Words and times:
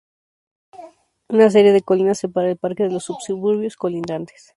Una 1.29 1.51
serie 1.51 1.73
de 1.73 1.83
colinas 1.83 2.17
separa 2.17 2.49
el 2.49 2.57
parque 2.57 2.81
de 2.81 2.89
los 2.91 3.03
suburbios 3.03 3.75
colindantes. 3.75 4.49